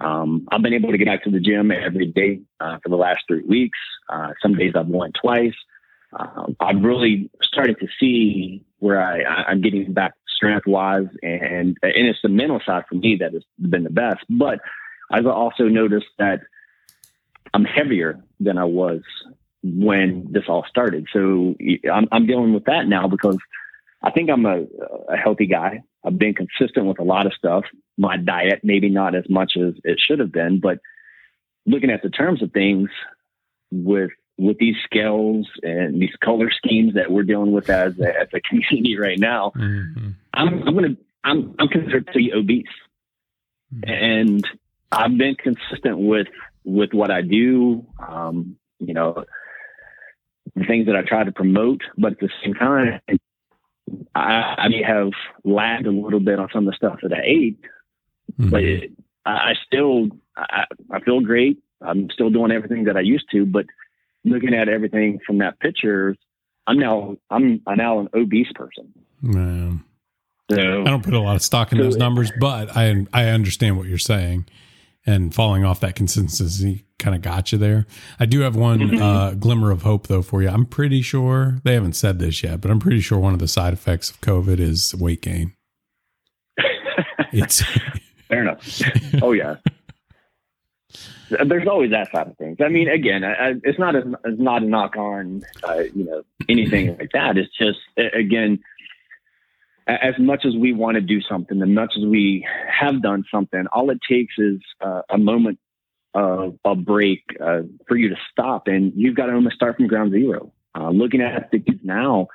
Um, 0.00 0.46
I've 0.50 0.62
been 0.62 0.74
able 0.74 0.92
to 0.92 0.98
get 0.98 1.06
back 1.06 1.24
to 1.24 1.30
the 1.30 1.40
gym 1.40 1.70
every 1.70 2.06
day 2.06 2.40
uh, 2.60 2.78
for 2.82 2.88
the 2.88 2.96
last 2.96 3.20
three 3.26 3.42
weeks. 3.42 3.78
Uh, 4.08 4.32
some 4.42 4.54
days 4.54 4.72
I've 4.76 4.86
went 4.86 5.16
twice. 5.20 5.54
Um, 6.12 6.56
I've 6.60 6.82
really 6.82 7.30
started 7.42 7.78
to 7.80 7.88
see 8.00 8.64
where 8.78 9.02
I, 9.02 9.22
I'm 9.48 9.60
getting 9.60 9.92
back 9.92 10.14
strength 10.38 10.66
wise, 10.66 11.08
and 11.22 11.76
and 11.82 12.06
it's 12.06 12.20
the 12.22 12.28
mental 12.28 12.60
side 12.64 12.84
for 12.88 12.94
me 12.94 13.16
that 13.20 13.34
has 13.34 13.42
been 13.58 13.82
the 13.82 13.90
best. 13.90 14.24
But 14.30 14.60
I've 15.10 15.26
also 15.26 15.64
noticed 15.64 16.06
that 16.18 16.40
I'm 17.52 17.64
heavier 17.64 18.22
than 18.40 18.56
I 18.56 18.64
was 18.64 19.02
when 19.62 20.28
this 20.30 20.44
all 20.48 20.64
started. 20.68 21.08
So 21.12 21.56
I'm, 21.92 22.08
I'm 22.12 22.26
dealing 22.26 22.54
with 22.54 22.64
that 22.64 22.86
now 22.86 23.08
because 23.08 23.38
I 24.02 24.10
think 24.10 24.30
I'm 24.30 24.46
a, 24.46 24.62
a 25.08 25.16
healthy 25.16 25.46
guy. 25.46 25.82
I've 26.04 26.18
been 26.18 26.34
consistent 26.34 26.86
with 26.86 26.98
a 27.00 27.04
lot 27.04 27.26
of 27.26 27.34
stuff. 27.34 27.64
My 27.96 28.16
diet, 28.16 28.60
maybe 28.62 28.88
not 28.88 29.14
as 29.14 29.28
much 29.28 29.56
as 29.56 29.74
it 29.84 29.98
should 29.98 30.20
have 30.20 30.32
been, 30.32 30.60
but 30.60 30.78
looking 31.66 31.90
at 31.90 32.02
the 32.02 32.10
terms 32.10 32.42
of 32.42 32.52
things 32.52 32.90
with 33.70 34.10
with 34.40 34.56
these 34.58 34.76
scales 34.84 35.48
and 35.64 36.00
these 36.00 36.14
color 36.24 36.48
schemes 36.50 36.94
that 36.94 37.10
we're 37.10 37.24
dealing 37.24 37.50
with 37.50 37.68
as 37.68 37.98
a, 37.98 38.20
as 38.20 38.28
a 38.32 38.40
community 38.48 38.96
right 38.96 39.18
now, 39.18 39.50
Mhm. 39.56 40.14
I'm, 40.32 40.62
I'm 40.62 40.74
gonna 40.74 40.96
I'm 41.24 41.54
I'm 41.58 41.68
considered 41.68 42.06
to 42.06 42.12
be 42.18 42.32
obese, 42.32 42.64
and 43.82 44.46
I've 44.92 45.18
been 45.18 45.34
consistent 45.34 45.98
with 45.98 46.28
with 46.64 46.92
what 46.92 47.10
I 47.10 47.22
do. 47.22 47.84
Um, 48.06 48.56
you 48.78 48.94
know, 48.94 49.24
the 50.54 50.64
things 50.64 50.86
that 50.86 50.94
I 50.96 51.02
try 51.02 51.24
to 51.24 51.32
promote, 51.32 51.82
but 51.96 52.12
at 52.12 52.20
the 52.20 52.30
same 52.44 52.54
time, 52.54 53.00
I, 54.14 54.54
I 54.58 54.68
may 54.68 54.82
have 54.82 55.10
lagged 55.44 55.86
a 55.86 55.90
little 55.90 56.20
bit 56.20 56.38
on 56.38 56.48
some 56.52 56.66
of 56.66 56.72
the 56.72 56.76
stuff 56.76 56.98
that 57.02 57.12
I 57.12 57.22
ate, 57.24 57.58
Mhm. 58.38 58.50
but 58.50 58.62
it, 58.62 58.92
I, 59.24 59.30
I 59.30 59.54
still 59.66 60.08
I, 60.36 60.64
I 60.90 61.00
feel 61.00 61.20
great. 61.20 61.58
I'm 61.80 62.08
still 62.10 62.30
doing 62.30 62.50
everything 62.52 62.84
that 62.84 62.96
I 62.96 63.00
used 63.00 63.26
to, 63.32 63.46
but 63.46 63.66
looking 64.24 64.54
at 64.54 64.68
everything 64.68 65.18
from 65.26 65.38
that 65.38 65.58
picture, 65.60 66.16
I'm 66.66 66.78
now 66.78 67.16
I'm, 67.30 67.60
I'm 67.66 67.76
now 67.78 68.00
an 68.00 68.08
obese 68.14 68.52
person. 68.54 68.92
Yeah. 69.22 69.72
So 70.50 70.80
I 70.82 70.84
don't 70.90 71.04
put 71.04 71.14
a 71.14 71.20
lot 71.20 71.36
of 71.36 71.42
stock 71.42 71.72
in 71.72 71.78
So- 71.78 71.84
those 71.84 71.96
numbers, 71.96 72.30
but 72.40 72.74
I 72.76 73.06
I 73.12 73.26
understand 73.26 73.76
what 73.78 73.86
you're 73.88 73.98
saying. 73.98 74.46
And 75.10 75.34
falling 75.34 75.64
off 75.64 75.80
that 75.80 75.96
consistency 75.96 76.84
kind 76.98 77.16
of 77.16 77.22
got 77.22 77.50
you 77.50 77.56
there. 77.58 77.86
I 78.20 78.26
do 78.26 78.40
have 78.40 78.54
one 78.56 78.78
Mhm. 78.80 79.00
uh, 79.00 79.34
glimmer 79.34 79.70
of 79.70 79.82
hope 79.82 80.06
though 80.08 80.20
for 80.20 80.42
you. 80.42 80.48
I'm 80.50 80.66
pretty 80.66 81.00
sure 81.00 81.60
they 81.64 81.72
haven't 81.74 81.94
said 81.94 82.18
this 82.18 82.42
yet, 82.42 82.60
but 82.60 82.70
I'm 82.70 82.78
pretty 82.78 83.00
sure 83.00 83.18
one 83.18 83.32
of 83.32 83.38
the 83.38 83.48
side 83.48 83.72
effects 83.72 84.10
of 84.10 84.20
COVID 84.20 84.58
is 84.60 84.94
weight 84.94 85.22
gain. 85.22 85.52
It's 87.32 87.62
Fair 88.28 88.42
enough. 88.42 88.80
Oh 89.22 89.32
yeah. 89.32 89.56
There's 91.30 91.68
always 91.68 91.90
that 91.90 92.10
side 92.10 92.26
of 92.28 92.36
things. 92.38 92.56
I 92.64 92.68
mean, 92.68 92.88
again, 92.88 93.22
I, 93.22 93.32
I, 93.50 93.54
it's 93.62 93.78
not 93.78 93.94
a 93.94 93.98
it's 94.24 94.40
not 94.40 94.62
a 94.62 94.66
knock 94.66 94.96
on 94.96 95.42
uh, 95.62 95.82
you 95.94 96.04
know 96.04 96.22
anything 96.48 96.96
like 96.98 97.10
that. 97.12 97.36
It's 97.36 97.54
just 97.56 97.78
again, 98.14 98.60
as 99.88 100.14
much 100.18 100.44
as 100.44 100.54
we 100.54 100.72
want 100.72 100.96
to 100.96 101.00
do 101.00 101.20
something, 101.22 101.60
as 101.62 101.68
much 101.68 101.94
as 101.96 102.04
we 102.04 102.46
have 102.70 103.02
done 103.02 103.24
something, 103.32 103.64
all 103.72 103.90
it 103.90 103.98
takes 104.08 104.34
is 104.38 104.60
uh, 104.80 105.02
a 105.08 105.18
moment 105.18 105.58
of 106.14 106.58
a 106.64 106.74
break 106.74 107.22
uh, 107.40 107.60
for 107.86 107.96
you 107.96 108.10
to 108.10 108.16
stop, 108.30 108.66
and 108.66 108.92
you've 108.94 109.16
got 109.16 109.26
to 109.26 109.34
almost 109.34 109.56
start 109.56 109.76
from 109.76 109.86
ground 109.86 110.12
zero. 110.12 110.52
Uh, 110.78 110.90
looking 110.90 111.20
at 111.22 111.50
the 111.50 111.58
kids 111.58 111.80
now, 111.82 112.28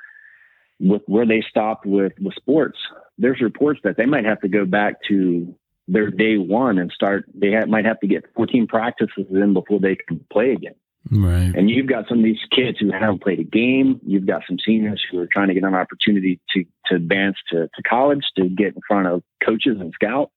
with 0.80 1.02
where 1.06 1.26
they 1.26 1.42
stopped 1.48 1.86
with 1.86 2.12
with 2.20 2.34
sports, 2.34 2.78
there's 3.18 3.40
reports 3.40 3.80
that 3.84 3.96
they 3.96 4.06
might 4.06 4.24
have 4.24 4.40
to 4.40 4.48
go 4.48 4.64
back 4.64 4.96
to 5.08 5.54
their 5.86 6.10
day 6.10 6.36
one 6.36 6.78
and 6.78 6.90
start. 6.92 7.26
They 7.34 7.52
ha- 7.52 7.66
might 7.66 7.84
have 7.84 8.00
to 8.00 8.08
get 8.08 8.24
14 8.34 8.66
practices 8.66 9.26
in 9.30 9.52
before 9.52 9.78
they 9.78 9.96
can 9.96 10.24
play 10.32 10.52
again. 10.52 10.74
Right. 11.10 11.52
And 11.54 11.70
you've 11.70 11.86
got 11.86 12.08
some 12.08 12.18
of 12.18 12.24
these 12.24 12.40
kids 12.54 12.78
who 12.78 12.90
haven't 12.90 13.22
played 13.22 13.40
a 13.40 13.44
game. 13.44 14.00
You've 14.06 14.26
got 14.26 14.42
some 14.46 14.58
seniors 14.64 15.04
who 15.10 15.18
are 15.20 15.28
trying 15.30 15.48
to 15.48 15.54
get 15.54 15.64
an 15.64 15.74
opportunity 15.74 16.40
to 16.54 16.64
to 16.86 16.96
advance 16.96 17.36
to, 17.50 17.68
to 17.74 17.82
college 17.82 18.24
to 18.36 18.48
get 18.48 18.74
in 18.74 18.80
front 18.86 19.06
of 19.08 19.22
coaches 19.44 19.76
and 19.80 19.92
scouts, 19.94 20.32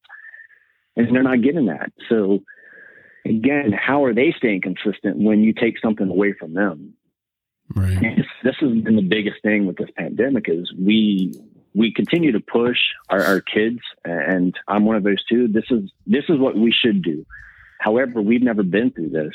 and 0.96 1.14
they're 1.14 1.24
not 1.24 1.42
getting 1.42 1.68
that. 1.68 1.92
So 2.10 2.44
again, 3.26 3.72
how 3.72 4.04
are 4.04 4.14
they 4.14 4.34
staying 4.38 4.62
consistent 4.62 5.18
when 5.18 5.42
you 5.42 5.54
take 5.54 5.80
something 5.80 6.10
away 6.10 6.34
from 6.34 6.54
them? 6.54 6.94
Right. 7.76 7.92
And 7.92 8.18
this, 8.18 8.26
this 8.44 8.56
has 8.62 8.72
been 8.82 8.96
the 8.96 9.02
biggest 9.02 9.42
thing 9.42 9.66
with 9.66 9.78
this 9.78 9.90
pandemic 9.98 10.46
is 10.48 10.72
we 10.78 11.34
we 11.76 11.94
continue 11.94 12.32
to 12.32 12.40
push 12.40 12.78
our, 13.10 13.22
our 13.22 13.42
kids, 13.42 13.80
and 14.04 14.58
I'm 14.68 14.86
one 14.86 14.96
of 14.96 15.04
those 15.04 15.24
too. 15.26 15.48
This 15.48 15.66
is 15.70 15.92
this 16.06 16.24
is 16.30 16.40
what 16.40 16.56
we 16.56 16.72
should 16.72 17.04
do. 17.04 17.26
However, 17.80 18.22
we've 18.22 18.42
never 18.42 18.64
been 18.64 18.92
through 18.92 19.10
this, 19.10 19.34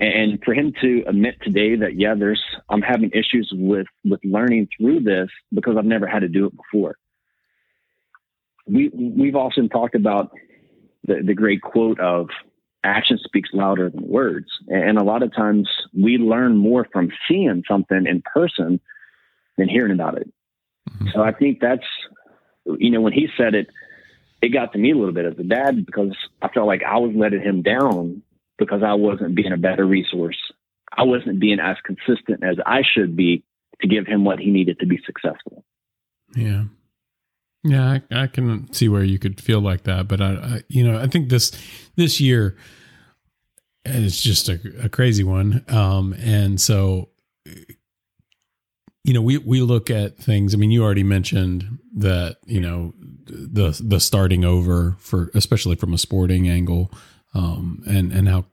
and 0.00 0.42
for 0.44 0.54
him 0.54 0.72
to 0.80 1.04
admit 1.06 1.36
today 1.42 1.76
that 1.76 1.98
yeah, 1.98 2.14
there's 2.14 2.42
I'm 2.68 2.82
having 2.82 3.10
issues 3.10 3.52
with 3.54 3.86
with 4.04 4.20
learning 4.24 4.68
through 4.76 5.00
this 5.00 5.28
because 5.52 5.76
I've 5.76 5.84
never 5.84 6.06
had 6.06 6.20
to 6.20 6.28
do 6.28 6.46
it 6.46 6.52
before. 6.56 6.96
We 8.66 8.90
we've 8.92 9.36
also 9.36 9.66
talked 9.68 9.94
about 9.94 10.32
the, 11.06 11.22
the 11.24 11.34
great 11.34 11.62
quote 11.62 12.00
of 12.00 12.28
action 12.82 13.18
speaks 13.24 13.50
louder 13.52 13.90
than 13.90 14.06
words. 14.06 14.46
And 14.68 14.98
a 14.98 15.02
lot 15.02 15.22
of 15.22 15.34
times 15.34 15.68
we 15.94 16.18
learn 16.18 16.56
more 16.56 16.86
from 16.92 17.10
seeing 17.26 17.62
something 17.66 18.06
in 18.06 18.22
person 18.22 18.80
than 19.56 19.68
hearing 19.68 19.92
about 19.92 20.18
it. 20.18 20.30
Mhm. 20.90 21.12
So 21.12 21.22
I 21.22 21.32
think 21.32 21.60
that's, 21.60 21.86
you 22.78 22.90
know, 22.90 23.00
when 23.00 23.12
he 23.12 23.28
said 23.36 23.54
it, 23.54 23.68
it 24.42 24.50
got 24.50 24.72
to 24.72 24.78
me 24.78 24.92
a 24.92 24.94
little 24.94 25.14
bit 25.14 25.24
as 25.24 25.38
a 25.38 25.44
dad 25.44 25.86
because 25.86 26.14
I 26.42 26.48
felt 26.48 26.66
like 26.66 26.82
I 26.82 26.98
was 26.98 27.14
letting 27.16 27.40
him 27.40 27.62
down 27.62 28.22
because 28.58 28.82
I 28.84 28.94
wasn't 28.94 29.34
being 29.34 29.52
a 29.52 29.56
better 29.56 29.84
resource. 29.84 30.38
I 30.96 31.02
wasn't 31.02 31.40
being 31.40 31.58
as 31.60 31.76
consistent 31.84 32.44
as 32.44 32.56
I 32.66 32.82
should 32.82 33.16
be 33.16 33.44
to 33.80 33.88
give 33.88 34.06
him 34.06 34.24
what 34.24 34.38
he 34.38 34.50
needed 34.50 34.78
to 34.80 34.86
be 34.86 35.00
successful. 35.04 35.64
Yeah. 36.34 36.64
Yeah, 37.66 37.98
I, 38.10 38.22
I 38.22 38.26
can 38.26 38.70
see 38.74 38.88
where 38.88 39.02
you 39.02 39.18
could 39.18 39.40
feel 39.40 39.60
like 39.60 39.84
that, 39.84 40.06
but 40.06 40.20
I, 40.20 40.34
I 40.34 40.62
you 40.68 40.86
know, 40.86 41.00
I 41.00 41.06
think 41.06 41.30
this 41.30 41.50
this 41.96 42.20
year 42.20 42.58
is 43.86 44.20
just 44.20 44.50
a, 44.50 44.60
a 44.82 44.88
crazy 44.90 45.24
one. 45.24 45.64
Um, 45.68 46.14
and 46.18 46.60
so, 46.60 47.08
you 49.02 49.14
know, 49.14 49.22
we 49.22 49.38
we 49.38 49.62
look 49.62 49.90
at 49.90 50.18
things. 50.18 50.54
I 50.54 50.58
mean, 50.58 50.70
you 50.70 50.82
already 50.82 51.04
mentioned 51.04 51.78
that 51.96 52.36
you 52.44 52.60
know 52.60 52.92
the 53.26 53.78
the 53.82 53.98
starting 53.98 54.44
over 54.44 54.96
for 54.98 55.30
especially 55.34 55.76
from 55.76 55.94
a 55.94 55.98
sporting 55.98 56.48
angle, 56.48 56.90
um, 57.34 57.82
and 57.86 58.12
and 58.12 58.28
how 58.28 58.46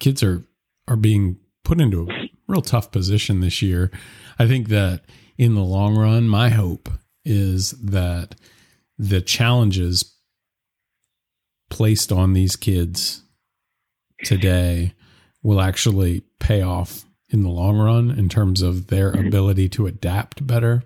kids 0.00 0.22
are 0.22 0.42
are 0.88 0.96
being 0.96 1.38
put 1.64 1.80
into 1.80 2.08
a 2.10 2.28
real 2.48 2.62
tough 2.62 2.90
position 2.90 3.40
this 3.40 3.62
year. 3.62 3.90
I 4.38 4.46
think 4.46 4.68
that 4.68 5.04
in 5.38 5.54
the 5.54 5.62
long 5.62 5.96
run, 5.96 6.28
my 6.28 6.48
hope 6.48 6.88
is 7.24 7.70
that 7.72 8.34
the 8.98 9.20
challenges 9.20 10.16
placed 11.70 12.12
on 12.12 12.32
these 12.32 12.56
kids 12.56 13.22
today 14.24 14.94
will 15.42 15.60
actually 15.60 16.20
pay 16.38 16.62
off 16.62 17.04
in 17.28 17.42
the 17.42 17.48
long 17.48 17.78
run 17.78 18.10
in 18.10 18.28
terms 18.28 18.60
of 18.60 18.88
their 18.88 19.10
ability 19.10 19.68
to 19.70 19.86
adapt 19.86 20.46
better 20.46 20.82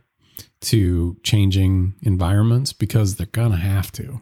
to 0.61 1.17
changing 1.23 1.95
environments 2.03 2.73
because 2.73 3.17
they're 3.17 3.27
going 3.27 3.51
to 3.51 3.57
have 3.57 3.91
to. 3.93 4.21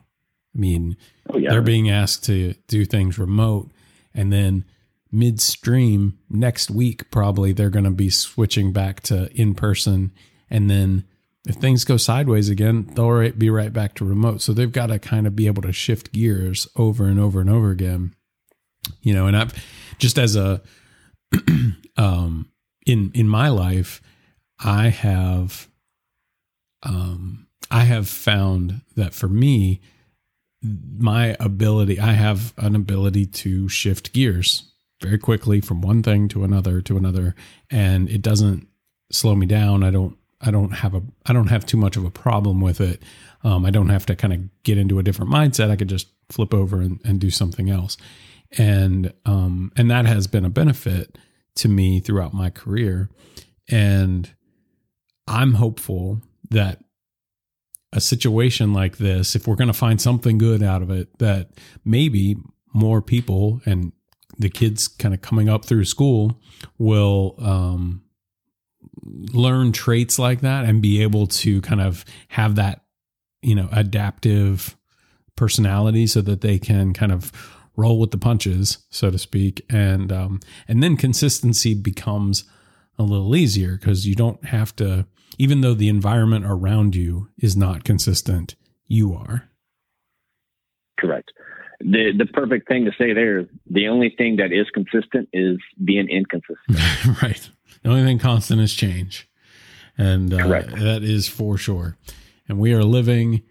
I 0.55 0.59
mean, 0.59 0.97
Oh 1.31 1.39
yeah. 1.39 1.51
they're 1.51 1.63
being 1.63 1.91
asked 1.91 2.25
to 2.25 2.55
do 2.69 2.85
things 2.85 3.19
remote 3.19 3.71
and 4.15 4.33
then 4.33 4.65
midstream 5.11 6.19
next 6.29 6.71
week 6.71 7.11
probably 7.11 7.53
they're 7.53 7.71
going 7.71 7.85
to 7.85 7.91
be 7.91 8.11
switching 8.11 8.73
back 8.73 9.01
to 9.01 9.31
in 9.41 9.55
person 9.55 10.13
and 10.51 10.69
then 10.69 11.05
if 11.47 11.55
things 11.57 11.85
go 11.85 11.97
sideways 11.97 12.49
again 12.49 12.85
they'll 12.95 13.11
right- 13.11 13.39
be 13.39 13.49
right 13.49 13.73
back 13.73 13.95
to 13.95 14.05
remote 14.05 14.43
so 14.43 14.53
they've 14.53 14.73
got 14.73 14.87
to 14.89 14.99
kind 14.99 15.27
of 15.27 15.37
be 15.37 15.47
able 15.47 15.63
to 15.63 15.73
shift 15.73 16.13
gears 16.13 16.67
over 16.77 17.07
and 17.07 17.21
over 17.21 17.41
and 17.41 17.49
over 17.49 17.71
again 17.71 18.13
you 19.03 19.15
know 19.15 19.27
and 19.29 19.37
i've 19.37 19.55
just 19.99 20.19
as 20.19 20.35
a 20.37 20.61
um 21.97 22.49
in 22.87 23.11
in 23.15 23.29
my 23.29 23.49
life 23.49 24.01
i 24.59 24.89
have 24.89 25.69
um 26.83 27.47
i 27.71 27.85
have 27.85 28.09
found 28.09 28.81
that 28.97 29.15
for 29.15 29.29
me 29.29 29.81
my 30.99 31.37
ability 31.41 32.01
i 32.01 32.13
have 32.13 32.55
an 32.59 32.75
ability 32.75 33.27
to 33.27 33.69
shift 33.69 34.13
gears 34.13 34.73
very 35.03 35.19
quickly 35.19 35.61
from 35.61 35.83
one 35.83 36.03
thing 36.03 36.29
to 36.29 36.45
another 36.45 36.81
to 36.81 36.97
another 36.97 37.35
and 37.71 38.09
it 38.09 38.23
doesn't 38.23 38.67
slow 39.11 39.35
me 39.35 39.47
down. 39.47 39.85
I 39.85 39.91
don't 39.91 40.17
i 40.41 40.51
don't 40.51 40.73
have 40.73 40.95
a 40.95 41.03
i 41.27 41.33
don't 41.33 41.49
have 41.49 41.65
too 41.65 41.77
much 41.77 41.97
of 41.97 42.05
a 42.05 42.11
problem 42.11 42.61
with 42.61 42.81
it. 42.81 43.03
Um, 43.43 43.65
i 43.65 43.71
don't 43.71 43.89
have 43.89 44.07
to 44.07 44.17
kind 44.17 44.33
of 44.33 44.63
get 44.63 44.79
into 44.79 44.99
a 44.99 45.03
different 45.03 45.31
mindset. 45.31 45.71
I 45.71 45.77
could 45.77 45.89
just 45.89 46.09
flip 46.31 46.53
over 46.53 46.81
and, 46.81 47.01
and 47.05 47.21
do 47.21 47.31
something 47.31 47.71
else. 47.71 47.97
And 48.57 49.13
um 49.25 49.73
and 49.77 49.91
that 49.91 50.07
has 50.07 50.27
been 50.27 50.45
a 50.45 50.51
benefit 50.51 51.19
to 51.57 51.69
me 51.69 52.01
throughout 52.01 52.35
my 52.35 52.51
career. 52.51 53.11
And 53.69 54.31
i'm 55.27 55.55
hopeful 55.55 56.21
that 56.51 56.84
a 57.95 58.01
situation 58.01 58.73
like 58.73 58.99
this, 58.99 59.35
if 59.35 59.47
we're 59.47 59.55
going 59.55 59.69
to 59.69 59.73
find 59.73 60.01
something 60.01 60.37
good 60.37 60.63
out 60.63 60.83
of 60.83 60.91
it, 60.91 61.17
that 61.19 61.51
maybe 61.85 62.37
more 62.75 63.01
people 63.01 63.63
and 63.65 63.93
the 64.37 64.51
kids 64.51 64.89
kind 64.89 65.15
of 65.15 65.23
coming 65.23 65.49
up 65.49 65.65
through 65.65 65.85
school 65.85 66.41
will 66.77 67.37
um, 67.39 68.03
learn 69.33 69.71
traits 69.71 70.19
like 70.19 70.41
that 70.41 70.65
and 70.65 70.83
be 70.83 71.03
able 71.03 71.29
to 71.29 71.61
kind 71.61 71.81
of 71.81 72.05
have 72.29 72.57
that, 72.57 72.83
you 73.43 73.55
know, 73.55 73.69
adaptive 73.71 74.77
personality 75.37 76.07
so 76.07 76.21
that 76.21 76.41
they 76.41 76.59
can 76.59 76.93
kind 76.93 77.13
of 77.13 77.33
roll 77.77 77.99
with 77.99 78.11
the 78.11 78.19
punches, 78.19 78.79
so 78.91 79.11
to 79.11 79.19
speak, 79.19 79.65
and 79.69 80.13
um, 80.13 80.41
and 80.69 80.83
then 80.83 80.97
consistency 80.97 81.75
becomes 81.75 82.45
a 82.99 83.03
little 83.03 83.35
easier 83.35 83.77
because 83.77 84.07
you 84.07 84.15
don't 84.15 84.45
have 84.45 84.75
to 84.77 85.07
even 85.39 85.61
though 85.61 85.75
the 85.75 85.89
environment 85.89 86.45
around 86.47 86.95
you 86.95 87.29
is 87.39 87.57
not 87.57 87.85
consistent, 87.85 88.55
you 88.87 89.15
are. 89.15 89.49
Correct. 90.99 91.33
The 91.81 92.13
the 92.17 92.27
perfect 92.27 92.69
thing 92.69 92.85
to 92.85 92.93
say 92.97 93.13
there 93.13 93.41
is 93.41 93.47
the 93.69 93.89
only 93.89 94.15
thing 94.17 94.37
that 94.37 94.53
is 94.53 94.67
consistent 94.73 95.29
is 95.33 95.59
being 95.85 96.09
inconsistent. 96.09 97.23
right. 97.23 97.51
The 97.83 97.91
only 97.91 98.05
thing 98.05 98.19
constant 98.19 98.61
is 98.61 98.73
change. 98.73 99.29
And 99.99 100.33
uh, 100.33 100.39
Correct. 100.39 100.71
that 100.77 101.03
is 101.03 101.29
for 101.29 101.59
sure. 101.59 101.97
And 102.49 102.59
we 102.59 102.73
are 102.73 102.83
living 102.83 103.43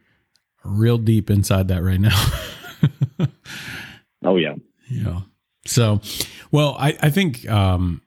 real 0.63 0.97
deep 0.97 1.29
inside 1.29 1.67
that 1.67 1.83
right 1.83 1.99
now. 1.99 2.31
Oh 4.25 4.37
yeah. 4.37 4.55
Yeah. 4.89 5.21
So, 5.65 6.01
well, 6.51 6.75
I, 6.77 6.97
I 7.01 7.09
think, 7.09 7.49
um, 7.49 8.01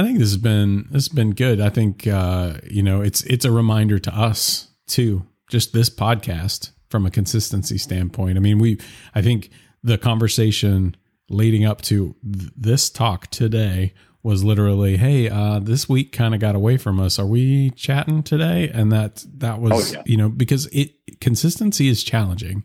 I 0.00 0.04
think 0.06 0.18
this 0.18 0.30
has 0.30 0.36
been, 0.38 0.86
this 0.90 1.04
has 1.06 1.08
been 1.08 1.32
good. 1.32 1.60
I 1.60 1.68
think, 1.68 2.06
uh, 2.06 2.54
you 2.70 2.82
know, 2.82 3.02
it's, 3.02 3.22
it's 3.24 3.44
a 3.44 3.50
reminder 3.50 3.98
to 3.98 4.14
us 4.14 4.68
too, 4.86 5.26
just 5.50 5.72
this 5.72 5.90
podcast 5.90 6.70
from 6.88 7.04
a 7.04 7.10
consistency 7.10 7.76
standpoint. 7.78 8.36
I 8.38 8.40
mean, 8.40 8.58
we, 8.58 8.78
I 9.14 9.20
think 9.22 9.50
the 9.82 9.98
conversation 9.98 10.96
leading 11.28 11.64
up 11.64 11.82
to 11.82 12.14
th- 12.24 12.50
this 12.56 12.88
talk 12.90 13.26
today 13.28 13.92
was 14.22 14.42
literally, 14.42 14.96
Hey, 14.96 15.28
uh, 15.28 15.58
this 15.60 15.88
week 15.88 16.12
kind 16.12 16.34
of 16.34 16.40
got 16.40 16.54
away 16.54 16.76
from 16.78 16.98
us. 16.98 17.18
Are 17.18 17.26
we 17.26 17.70
chatting 17.70 18.22
today? 18.22 18.70
And 18.72 18.90
that, 18.92 19.24
that 19.38 19.60
was, 19.60 19.92
Oh, 19.92 19.96
yeah. 19.98 20.02
you 20.06 20.16
know, 20.16 20.28
because 20.30 20.66
it, 20.72 21.20
consistency 21.20 21.88
is 21.88 22.02
challenging 22.02 22.64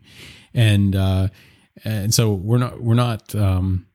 and, 0.54 0.96
uh, 0.96 1.28
and 1.84 2.14
so 2.14 2.32
we're 2.32 2.56
not 2.56 2.80
we're 2.80 2.94
not 2.94 3.34
um 3.34 3.85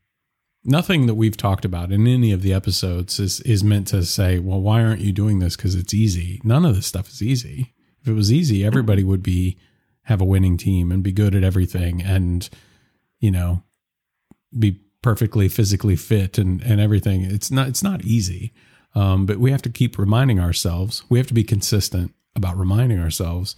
nothing 0.63 1.07
that 1.07 1.15
we've 1.15 1.37
talked 1.37 1.65
about 1.65 1.91
in 1.91 2.07
any 2.07 2.31
of 2.31 2.41
the 2.41 2.53
episodes 2.53 3.19
is 3.19 3.39
is 3.41 3.63
meant 3.63 3.87
to 3.87 4.03
say 4.03 4.39
well 4.39 4.61
why 4.61 4.83
aren't 4.83 5.01
you 5.01 5.11
doing 5.11 5.39
this? 5.39 5.55
Because 5.55 5.75
it's 5.75 5.93
easy. 5.93 6.41
None 6.43 6.65
of 6.65 6.75
this 6.75 6.87
stuff 6.87 7.09
is 7.09 7.21
easy. 7.21 7.73
If 8.01 8.07
it 8.07 8.13
was 8.13 8.31
easy 8.31 8.65
everybody 8.65 9.03
would 9.03 9.23
be 9.23 9.57
have 10.03 10.21
a 10.21 10.25
winning 10.25 10.57
team 10.57 10.91
and 10.91 11.03
be 11.03 11.11
good 11.11 11.35
at 11.35 11.43
everything 11.43 12.01
and 12.01 12.49
you 13.19 13.31
know 13.31 13.63
be 14.57 14.79
perfectly 15.01 15.49
physically 15.49 15.95
fit 15.95 16.37
and 16.37 16.61
and 16.61 16.79
everything. 16.79 17.23
It's 17.23 17.51
not 17.51 17.67
it's 17.67 17.83
not 17.83 18.03
easy. 18.03 18.53
Um 18.93 19.25
but 19.25 19.37
we 19.37 19.51
have 19.51 19.61
to 19.63 19.69
keep 19.69 19.97
reminding 19.97 20.39
ourselves. 20.39 21.03
We 21.09 21.17
have 21.17 21.27
to 21.27 21.33
be 21.33 21.43
consistent 21.43 22.13
about 22.35 22.57
reminding 22.57 22.99
ourselves 22.99 23.55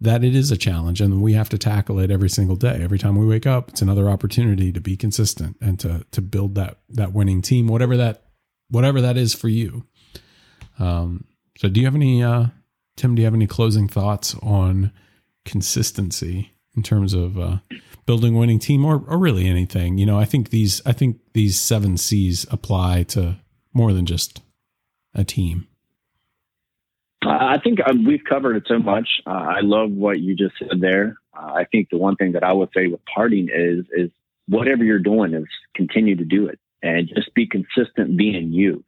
that 0.00 0.24
it 0.24 0.34
is 0.34 0.50
a 0.50 0.56
challenge 0.56 1.00
and 1.00 1.20
we 1.20 1.34
have 1.34 1.48
to 1.50 1.58
tackle 1.58 1.98
it 1.98 2.10
every 2.10 2.30
single 2.30 2.56
day. 2.56 2.80
Every 2.82 2.98
time 2.98 3.16
we 3.16 3.26
wake 3.26 3.46
up, 3.46 3.68
it's 3.68 3.82
another 3.82 4.08
opportunity 4.08 4.72
to 4.72 4.80
be 4.80 4.96
consistent 4.96 5.56
and 5.60 5.78
to 5.80 6.04
to 6.12 6.22
build 6.22 6.54
that 6.54 6.78
that 6.88 7.12
winning 7.12 7.42
team, 7.42 7.68
whatever 7.68 7.96
that 7.96 8.24
whatever 8.70 9.00
that 9.00 9.16
is 9.16 9.34
for 9.34 9.48
you. 9.48 9.84
Um, 10.78 11.24
so 11.58 11.68
do 11.68 11.80
you 11.80 11.86
have 11.86 11.94
any 11.94 12.22
uh 12.22 12.46
Tim, 12.96 13.14
do 13.14 13.22
you 13.22 13.26
have 13.26 13.34
any 13.34 13.46
closing 13.46 13.88
thoughts 13.88 14.34
on 14.42 14.92
consistency 15.44 16.52
in 16.76 16.82
terms 16.82 17.14
of 17.14 17.38
uh 17.38 17.58
building 18.06 18.34
a 18.34 18.38
winning 18.38 18.58
team 18.58 18.84
or 18.84 19.04
or 19.06 19.18
really 19.18 19.46
anything? 19.46 19.98
You 19.98 20.06
know, 20.06 20.18
I 20.18 20.24
think 20.24 20.48
these 20.48 20.80
I 20.86 20.92
think 20.92 21.18
these 21.34 21.60
7 21.60 21.98
Cs 21.98 22.46
apply 22.50 23.02
to 23.04 23.36
more 23.74 23.92
than 23.92 24.06
just 24.06 24.40
a 25.14 25.24
team. 25.24 25.66
I 27.22 27.58
think 27.62 27.80
um, 27.86 28.04
we've 28.04 28.24
covered 28.26 28.56
it 28.56 28.64
so 28.66 28.78
much. 28.78 29.08
Uh, 29.26 29.30
I 29.30 29.60
love 29.60 29.90
what 29.90 30.20
you 30.20 30.34
just 30.34 30.54
said 30.58 30.80
there. 30.80 31.18
Uh, 31.36 31.52
I 31.52 31.64
think 31.64 31.90
the 31.90 31.98
one 31.98 32.16
thing 32.16 32.32
that 32.32 32.42
I 32.42 32.52
would 32.52 32.70
say 32.74 32.86
with 32.86 33.00
parting 33.04 33.48
is 33.54 33.84
is 33.92 34.10
whatever 34.48 34.84
you're 34.84 34.98
doing 34.98 35.34
is 35.34 35.44
continue 35.74 36.16
to 36.16 36.24
do 36.24 36.46
it 36.46 36.58
and 36.82 37.08
just 37.14 37.34
be 37.34 37.46
consistent 37.46 38.16
being 38.16 38.52
you. 38.52 38.84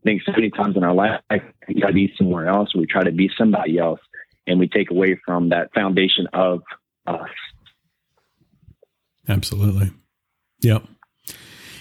I 0.00 0.02
think 0.04 0.22
so 0.24 0.32
many 0.32 0.50
times 0.50 0.76
in 0.76 0.84
our 0.84 0.94
life 0.94 1.20
we 1.68 1.80
try 1.80 1.88
to 1.88 1.94
be 1.94 2.12
somewhere 2.16 2.48
else, 2.48 2.74
we 2.74 2.86
try 2.86 3.02
to 3.02 3.12
be 3.12 3.30
somebody 3.36 3.78
else, 3.78 4.00
and 4.46 4.58
we 4.58 4.68
take 4.68 4.90
away 4.90 5.18
from 5.24 5.50
that 5.50 5.72
foundation 5.74 6.26
of 6.32 6.62
us. 7.06 7.28
Absolutely. 9.28 9.90
Yep. 10.60 10.84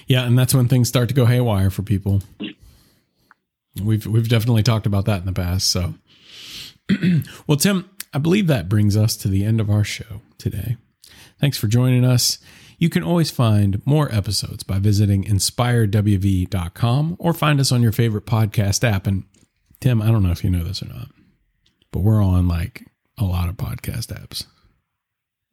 Yeah, 0.07 0.25
and 0.25 0.38
that's 0.38 0.53
when 0.53 0.67
things 0.67 0.88
start 0.88 1.09
to 1.09 1.15
go 1.15 1.25
haywire 1.25 1.69
for 1.69 1.83
people. 1.83 2.21
We've 3.82 4.05
we've 4.05 4.29
definitely 4.29 4.63
talked 4.63 4.86
about 4.86 5.05
that 5.05 5.19
in 5.19 5.25
the 5.25 5.34
past. 5.34 5.69
So, 5.69 5.95
well, 7.47 7.58
Tim, 7.58 7.89
I 8.13 8.17
believe 8.17 8.47
that 8.47 8.69
brings 8.69 8.97
us 8.97 9.15
to 9.17 9.27
the 9.27 9.45
end 9.45 9.62
of 9.62 9.69
our 9.69 9.84
show 9.84 10.21
today. 10.38 10.77
Thanks 11.39 11.58
for 11.58 11.67
joining 11.67 12.03
us. 12.03 12.39
You 12.77 12.89
can 12.89 13.03
always 13.03 13.29
find 13.29 13.86
more 13.86 14.13
episodes 14.13 14.63
by 14.63 14.79
visiting 14.79 15.23
inspirewv.com 15.25 17.17
or 17.19 17.34
find 17.34 17.60
us 17.60 17.71
on 17.71 17.82
your 17.82 17.91
favorite 17.91 18.25
podcast 18.25 18.89
app. 18.89 19.05
And 19.05 19.25
Tim, 19.82 20.01
I 20.01 20.08
don't 20.08 20.23
know 20.23 20.32
if 20.32 20.43
you 20.43 20.49
know 20.49 20.63
this 20.63 20.82
or 20.82 20.88
not, 20.88 21.10
but 21.91 21.99
we're 21.99 22.23
on 22.23 22.47
like 22.47 22.86
a 23.17 23.25
lot 23.25 23.49
of 23.49 23.55
podcast 23.58 24.08
apps. 24.08 24.45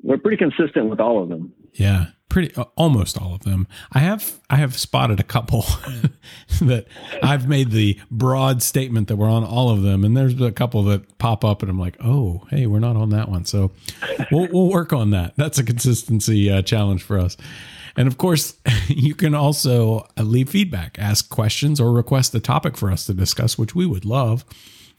We're 0.02 0.18
pretty 0.18 0.36
consistent 0.36 0.88
with 0.88 1.00
all 1.00 1.22
of 1.22 1.28
them. 1.28 1.52
Yeah, 1.72 2.06
pretty 2.28 2.54
uh, 2.54 2.64
almost 2.76 3.20
all 3.20 3.34
of 3.34 3.44
them. 3.44 3.66
I 3.92 4.00
have 4.00 4.40
I 4.50 4.56
have 4.56 4.76
spotted 4.76 5.20
a 5.20 5.24
couple 5.24 5.62
that 6.60 6.86
I've 7.22 7.48
made 7.48 7.70
the 7.70 7.98
broad 8.10 8.62
statement 8.62 9.08
that 9.08 9.16
we're 9.16 9.30
on 9.30 9.44
all 9.44 9.70
of 9.70 9.82
them, 9.82 10.04
and 10.04 10.16
there's 10.16 10.40
a 10.40 10.52
couple 10.52 10.82
that 10.84 11.18
pop 11.18 11.44
up, 11.44 11.62
and 11.62 11.70
I'm 11.70 11.78
like, 11.78 11.96
oh, 12.04 12.46
hey, 12.50 12.66
we're 12.66 12.78
not 12.78 12.96
on 12.96 13.10
that 13.10 13.28
one. 13.28 13.44
So 13.44 13.72
we'll 14.30 14.48
we'll 14.52 14.70
work 14.70 14.92
on 14.92 15.10
that. 15.10 15.34
That's 15.36 15.58
a 15.58 15.64
consistency 15.64 16.50
uh, 16.50 16.62
challenge 16.62 17.02
for 17.02 17.18
us. 17.18 17.36
And 17.96 18.06
of 18.06 18.18
course, 18.18 18.56
you 18.88 19.14
can 19.14 19.34
also 19.34 20.06
uh, 20.18 20.22
leave 20.22 20.50
feedback, 20.50 20.98
ask 20.98 21.28
questions, 21.30 21.80
or 21.80 21.92
request 21.92 22.34
a 22.34 22.40
topic 22.40 22.76
for 22.76 22.90
us 22.90 23.06
to 23.06 23.14
discuss, 23.14 23.56
which 23.56 23.74
we 23.74 23.86
would 23.86 24.04
love 24.04 24.44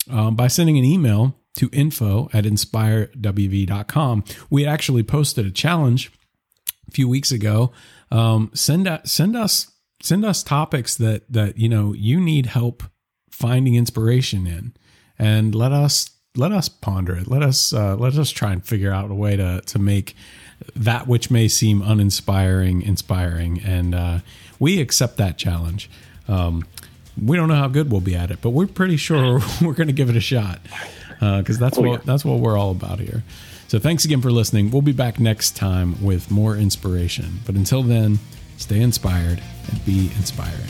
um, 0.09 0.35
by 0.35 0.47
sending 0.47 0.77
an 0.77 0.85
email 0.85 1.35
to 1.57 1.69
info 1.73 2.29
at 2.33 2.45
inspirewv.com. 2.45 4.23
We 4.49 4.65
actually 4.65 5.03
posted 5.03 5.45
a 5.45 5.51
challenge 5.51 6.11
a 6.87 6.91
few 6.91 7.09
weeks 7.09 7.31
ago. 7.31 7.73
Um, 8.09 8.51
send 8.53 8.87
out, 8.87 9.07
send 9.07 9.35
us 9.35 9.71
send 10.01 10.23
us 10.23 10.43
topics 10.43 10.95
that 10.95 11.31
that 11.31 11.57
you 11.57 11.67
know 11.67 11.93
you 11.93 12.19
need 12.21 12.45
help 12.45 12.83
finding 13.29 13.75
inspiration 13.75 14.47
in, 14.47 14.73
and 15.19 15.53
let 15.53 15.71
us 15.71 16.11
let 16.35 16.51
us 16.51 16.69
ponder 16.69 17.15
it. 17.15 17.27
Let 17.27 17.43
us 17.43 17.73
uh, 17.73 17.95
let 17.95 18.15
us 18.15 18.29
try 18.29 18.53
and 18.53 18.63
figure 18.63 18.91
out 18.91 19.11
a 19.11 19.15
way 19.15 19.35
to 19.35 19.61
to 19.65 19.79
make 19.79 20.15
that 20.75 21.07
which 21.07 21.29
may 21.29 21.47
seem 21.47 21.81
uninspiring 21.81 22.81
inspiring, 22.81 23.61
and 23.65 23.93
uh, 23.93 24.19
we 24.59 24.79
accept 24.79 25.17
that 25.17 25.37
challenge. 25.37 25.89
Um, 26.27 26.65
we 27.21 27.35
don't 27.35 27.47
know 27.47 27.55
how 27.55 27.67
good 27.67 27.91
we'll 27.91 28.01
be 28.01 28.15
at 28.15 28.29
it, 28.29 28.39
but 28.41 28.51
we're 28.51 28.67
pretty 28.67 28.97
sure 28.97 29.39
we're 29.61 29.73
going 29.73 29.87
to 29.87 29.93
give 29.93 30.09
it 30.09 30.15
a 30.15 30.21
shot 30.21 30.59
Uh, 31.19 31.39
because 31.39 31.57
that's 31.57 31.77
Oh, 31.77 31.81
what 31.81 31.91
yeah. 31.91 32.05
that's 32.05 32.23
what 32.23 32.39
we're 32.39 32.57
all 32.57 32.71
about 32.71 32.99
here. 32.99 33.23
So 33.67 33.79
thanks 33.79 34.05
again 34.05 34.21
for 34.21 34.31
listening. 34.31 34.71
We'll 34.71 34.81
be 34.81 34.91
back 34.93 35.19
next 35.19 35.55
time 35.55 36.01
with 36.03 36.31
more 36.31 36.55
inspiration. 36.55 37.39
But 37.45 37.55
until 37.55 37.83
then, 37.83 38.19
stay 38.57 38.79
inspired 38.79 39.41
and 39.69 39.85
be 39.85 40.09
inspiring. 40.15 40.63